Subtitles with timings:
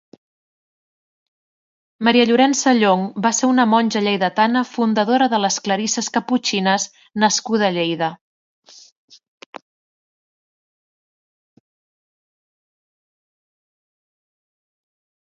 [2.07, 6.87] Maria Llorença Llong va ser una monja lleidatana fundadora de les clarisses caputxines
[7.23, 8.09] nascuda a Lleida.